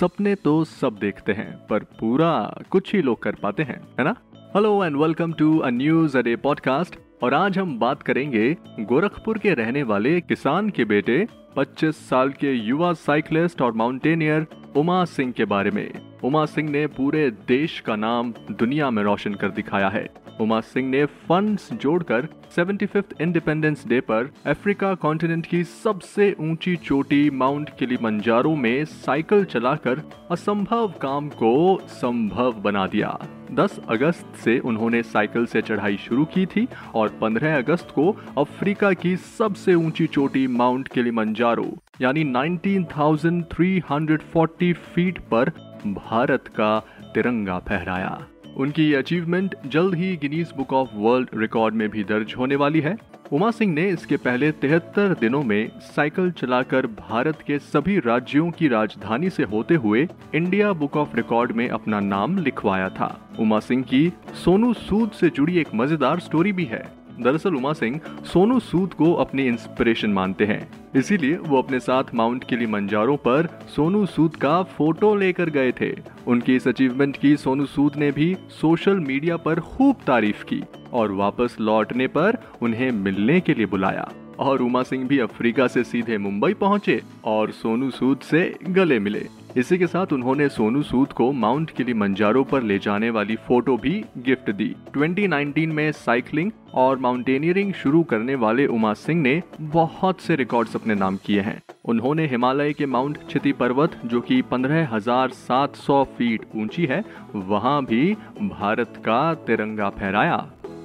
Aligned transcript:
सपने 0.00 0.34
तो 0.34 0.64
सब 0.64 0.96
देखते 1.00 1.32
हैं, 1.32 1.66
पर 1.66 1.78
पूरा 1.78 2.62
कुछ 2.70 2.94
ही 2.94 3.02
लोग 3.02 3.22
कर 3.22 3.34
पाते 3.34 3.62
हैं, 3.62 3.80
है 3.98 4.04
ना? 4.04 4.14
Hello 4.56 4.84
and 4.84 4.96
welcome 4.96 5.32
to 5.32 5.58
a 5.58 5.70
news 5.70 6.18
a day 6.18 6.36
podcast 6.36 6.96
और 7.22 7.34
आज 7.34 7.58
हम 7.58 7.78
बात 7.78 8.02
करेंगे 8.02 8.56
गोरखपुर 8.80 9.38
के 9.38 9.54
रहने 9.54 9.82
वाले 9.82 10.20
किसान 10.20 10.70
के 10.70 10.84
बेटे 10.84 11.26
25 11.56 12.08
साल 12.08 12.30
के 12.30 12.52
युवा 12.52 12.92
साइकिलिस्ट 12.92 13.62
और 13.62 13.72
माउंटेनियर 13.72 14.46
उमा 14.76 15.04
सिंह 15.04 15.32
के 15.32 15.44
बारे 15.44 15.70
में। 15.70 15.90
उमा 16.24 16.44
सिंह 16.44 16.70
ने 16.70 16.86
पूरे 16.86 17.30
देश 17.30 17.80
का 17.80 17.96
नाम 17.96 18.32
दुनिया 18.50 18.90
में 18.90 19.02
रोशन 19.02 19.34
कर 19.34 19.50
दिखाया 19.50 19.88
है। 19.88 20.08
उमा 20.40 20.60
सिंह 20.60 20.90
ने 20.90 21.04
फंड्स 21.04 21.72
जोड़कर 21.72 22.28
75th 22.56 23.20
इंडिपेंडेंस 23.20 23.86
डे 23.86 24.00
पर 24.00 24.30
अफ्रीका 24.46 24.94
कॉन्टिनेंट 24.94 25.46
की 25.46 25.64
सबसे 25.64 26.36
ऊँची 26.40 26.76
चोटी 26.76 27.30
माउंट 27.30 27.70
किलिमंजारो 27.78 28.56
में 28.56 28.84
साइकिल 28.84 29.44
चलाकर 29.44 30.02
असंभव 30.30 30.94
काम 31.02 31.28
को 31.28 31.80
संभव 31.88 32.52
बना 32.52 32.86
दिया। 32.86 33.18
10 33.52 33.80
अगस्त 33.88 34.26
से 34.44 34.58
उन्होंने 34.58 35.02
साइकिल 35.02 35.46
से 35.46 35.62
चढ़ाई 35.62 35.96
शुरू 35.96 36.24
की 36.24 36.46
थी 36.46 36.68
और 36.94 37.18
15 37.22 37.58
अगस्त 37.58 37.88
को 37.94 38.16
अफ्रीका 38.38 38.92
की 38.92 39.16
सबसे 39.16 39.74
ऊँची 39.74 40.06
चोटी 40.06 40.46
माउंट 40.46 40.88
किलिमंजारो 40.88 41.78
यानी 42.00 42.24
19,340 42.24 44.74
फीट 44.94 45.18
पर 45.18 45.52
भारत 45.86 46.44
का 46.48 46.82
तिरंगा 47.14 47.58
फहराया। 47.58 48.26
उनकी 48.58 48.92
अचीवमेंट 48.94 49.54
जल्द 49.66 49.94
ही 49.94 50.16
Guinness 50.16 50.52
Book 50.56 50.72
of 50.72 50.88
World 50.94 51.28
Record 51.34 51.74
में 51.74 51.88
भी 51.88 52.04
दर्ज 52.04 52.34
होने 52.38 52.56
वाली 52.56 52.80
है। 52.80 52.96
उमा 53.32 53.50
सिंह 53.50 53.72
ने 53.74 53.88
इसके 53.88 54.16
पहले 54.16 54.50
तिहत्तर 54.52 55.14
दिनों 55.20 55.42
में 55.42 55.70
साइकिल 55.96 56.30
चलाकर 56.30 56.86
भारत 56.86 57.42
के 57.46 57.58
सभी 57.58 57.98
राज्यों 57.98 58.50
की 58.50 58.68
राजधानी 58.68 59.30
से 59.30 59.42
होते 59.42 59.74
हुए 59.74 60.06
इंडिया 60.34 60.72
बुक 60.72 60.96
ऑफ़ 60.96 61.16
रिकॉर्ड 61.16 61.52
में 61.52 61.68
अपना 61.68 62.00
नाम 62.00 62.38
लिखवाया 62.38 62.88
था। 62.88 63.18
उमा 63.40 63.60
सिंह 63.60 63.82
की 63.82 64.10
सोनू 64.44 64.72
सूद 64.72 65.10
से 65.10 65.30
जुड़ी 65.30 65.58
एक 65.58 65.74
मज़ेदार 65.74 66.20
स्टोरी 66.20 66.52
भी 66.52 66.64
है। 66.64 66.84
दरअसल 67.20 67.54
उमा 67.54 67.72
सिंह 67.72 68.00
सोनू 68.24 68.60
सूद 68.60 68.92
को 68.94 69.12
अपनी 69.14 69.46
इंस्पिरेशन 69.46 70.10
मानते 70.10 70.44
हैं। 70.44 70.60
इसीलिए 70.96 71.36
वो 71.36 71.62
अपने 71.62 71.80
साथ 71.80 72.14
माउंट 72.14 72.44
किलिमंजारो 72.44 73.16
पर 73.16 73.48
सोनू 73.76 74.06
सूद 74.06 74.36
का 74.36 74.62
फ़ोटो 74.62 75.14
लेकर 75.14 75.50
गए 75.50 75.72
थे। 75.72 75.94
उनकी 76.26 76.56
इस 76.56 76.68
अचीवमेंट 76.68 77.16
की 77.16 77.36
सोनू 77.36 77.66
सूद 77.66 77.96
ने 77.96 78.10
भी 78.10 78.36
सोशल 78.50 79.00
मीडिया 79.00 79.36
पर 79.36 79.60
खूब 79.60 79.96
तारीफ़ 80.06 80.44
की 80.44 80.62
और 80.92 81.12
वापस 81.12 81.56
लौटने 81.60 82.06
पर 82.06 82.38
उन्हें 82.62 82.90
मिलने 82.90 83.40
के 83.40 83.54
लिए 83.54 83.66
बुलाया। 83.66 84.08
और 84.38 84.62
उमा 84.62 84.82
सिंह 84.82 85.06
भी 85.08 85.18
अफ्रीका 85.18 85.66
से 85.66 85.84
सीधे 85.84 86.18
मुंबई 86.18 86.54
पहुँचे 86.54 87.00
और 87.24 87.50
सोनू 87.52 87.90
सूद 87.90 88.18
से 88.20 88.54
गले 88.68 88.98
मिले। 88.98 89.26
इसी 89.56 89.78
के 89.78 89.86
साथ 89.86 90.12
उन्होंने 90.12 90.48
सोनू 90.48 90.82
सूद 90.82 91.12
को 91.12 91.30
माउंट 91.32 91.70
किलिमंजारो 91.70 92.42
पर 92.44 92.62
ले 92.62 92.78
जाने 92.78 93.10
वाली 93.10 93.36
फ़ोटो 93.36 93.76
भी 93.76 94.04
गिफ्ट 94.18 94.50
दी। 94.50 94.74
2019 94.94 95.66
में 95.66 95.90
साइकिलिंग 95.92 96.50
और 96.74 96.98
माउंटेनियरिंग 96.98 97.72
शुरू 97.72 98.02
करने 98.02 98.34
वाले 98.34 98.66
उमा 98.66 98.92
सिंह 98.94 99.22
ने 99.22 99.42
बहुत 99.60 100.20
से 100.20 100.36
रिकॉर्ड्स 100.36 100.76
अपने 100.76 100.94
नाम 100.94 101.16
किए 101.16 101.40
हैं। 101.40 101.60
उन्होंने 101.84 102.26
हिमालय 102.26 102.72
के 102.72 102.86
माउंट 102.86 103.18
क्षति 103.26 103.52
पर्वत 103.52 104.00
जो 104.04 104.20
कि 104.20 104.40
15,700 104.42 106.02
फीट 106.18 106.44
ऊँची 106.56 106.86
है 106.86 107.02
वहाँ 107.34 107.84
भी 107.84 108.12
भारत 108.42 109.02
का 109.04 109.34
तिरंगा 109.46 109.88
फहराया। 109.90 110.36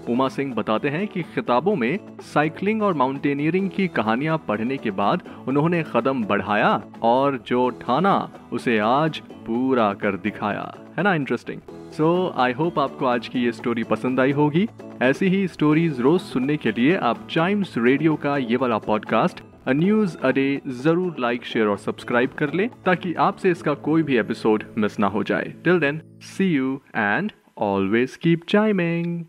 उमा 0.09 0.27
सिंह 0.27 0.53
बताते 0.55 0.89
हैं 0.89 1.07
कि 1.07 1.21
खिताबों 1.35 1.75
में 1.75 1.99
साइकिलिंग 2.23 2.83
और 2.83 2.93
माउंटेनियरिंग 2.93 3.69
की 3.69 3.87
कहानियाँ 3.89 4.37
पढ़ने 4.47 4.77
के 4.77 4.91
बाद 4.91 5.23
उन्होंने 5.47 5.83
कदम 5.93 6.23
बढ़ाया 6.23 6.71
और 7.03 7.37
जो 7.47 7.69
ठाना, 7.81 8.29
उसे 8.53 8.77
आज 8.79 9.19
पूरा 9.47 9.93
कर 9.93 10.17
दिखाया। 10.17 10.73
है 10.97 11.03
ना? 11.03 11.13
इंटरेस्टिंग 11.15 11.61
सो 11.91 12.33
आई 12.37 12.53
होप 12.53 12.79
आपको 12.79 13.05
आज 13.05 13.27
की 13.27 13.43
ये 13.45 13.51
स्टोरी 13.51 13.83
पसंद 13.83 14.19
आई 14.19 14.31
होगी। 14.31 14.67
ऐसी 15.01 15.27
ही 15.27 15.47
स्टोरीज 15.47 15.99
रोज 16.01 16.21
सुनने 16.21 16.57
के 16.57 16.71
लिए 16.71 16.95
आप 16.97 17.27
टाइम्स 17.35 17.73
रेडियो 17.77 18.15
का 18.15 18.37
ये 18.37 18.55
वाला 18.55 18.77
पॉडकास्ट 18.77 19.41
अ 19.67 19.73
न्यूज़ 19.73 20.17
अडे 20.23 20.61
ज़रूर 20.67 21.15
लाइक 21.19 21.45
शेयर 21.45 21.67
और 21.67 21.77
सब्सक्राइब 21.77 22.29
कर 22.37 22.53
ले, 22.53 22.67
ताकि 22.85 23.13
आपसे 23.19 23.51
इसका 23.51 23.73
कोई 23.73 24.03
भी 24.03 24.17
एपिसोड 24.17 24.63
मिस 24.77 24.99
ना 24.99 25.07
हो 25.07 25.23
जाए। 25.23 25.53
Till 25.63 25.79
then 25.79 26.01
see 26.27 26.53
you 26.53 26.79
and 26.95 27.31
always 27.57 28.15
keep 28.15 28.43
chiming 28.49 29.23